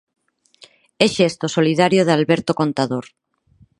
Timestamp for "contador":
2.61-3.05